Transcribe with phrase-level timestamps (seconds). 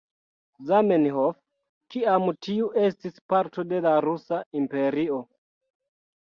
[0.69, 1.35] Zamenhof,
[1.95, 5.21] kiam tiu estis parto de la Rusa Imperio.